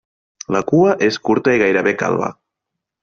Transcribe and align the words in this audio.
La 0.55 0.61
cua 0.71 0.95
és 1.09 1.19
curta 1.29 1.55
i 1.59 1.61
gairebé 1.65 1.93
calba. 2.01 2.31